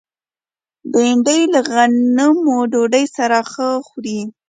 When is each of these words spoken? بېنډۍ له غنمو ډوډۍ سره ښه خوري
بېنډۍ 0.91 1.41
له 1.53 1.59
غنمو 1.69 2.57
ډوډۍ 2.71 3.05
سره 3.17 3.37
ښه 3.51 3.67
خوري 3.87 4.19